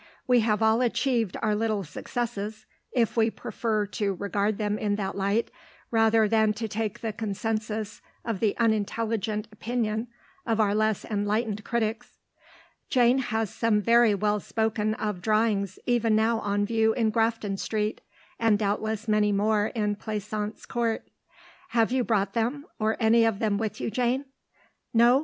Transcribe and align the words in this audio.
We 0.25 0.39
have 0.39 0.63
all 0.63 0.81
achieved 0.81 1.37
our 1.43 1.53
little 1.53 1.83
successes 1.83 2.65
(if 2.91 3.15
we 3.15 3.29
prefer 3.29 3.85
to 3.85 4.15
regard 4.15 4.57
them 4.57 4.79
in 4.79 4.95
that 4.95 5.15
light, 5.15 5.51
rather 5.91 6.27
than 6.27 6.53
to 6.53 6.67
take 6.67 7.01
the 7.01 7.13
consensus 7.13 8.01
of 8.25 8.39
the 8.39 8.57
unintelligent 8.57 9.47
opinion 9.51 10.07
of 10.43 10.59
our 10.59 10.73
less 10.73 11.05
enlightened 11.05 11.63
critics). 11.63 12.17
Jane 12.89 13.19
has 13.19 13.53
some 13.53 13.79
very 13.79 14.15
well 14.15 14.39
spoken 14.39 14.95
of 14.95 15.21
drawings 15.21 15.77
even 15.85 16.15
now 16.15 16.39
on 16.39 16.65
view 16.65 16.93
in 16.95 17.11
Grafton 17.11 17.57
Street, 17.57 18.01
and 18.39 18.57
doubtless 18.57 19.07
many 19.07 19.31
more 19.31 19.67
in 19.67 19.95
Pleasance 19.95 20.65
Court. 20.65 21.07
Have 21.77 21.91
you 21.91 22.03
brought 22.03 22.33
them, 22.33 22.65
or 22.79 22.97
any 22.99 23.23
of 23.23 23.37
them, 23.37 23.59
with 23.59 23.79
you, 23.79 23.91
Jane? 23.91 24.25
No? 24.95 25.19